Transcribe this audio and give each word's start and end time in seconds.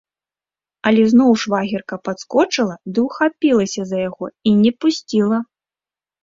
Але 0.91 1.01
зноў 1.11 1.31
швагерка 1.43 1.95
падскочыла 2.09 2.75
ды 2.95 2.99
ўхапілася 3.09 3.81
за 3.91 3.97
яго 4.09 4.25
і 4.49 4.55
не 4.63 4.71
пусціла. 4.81 5.37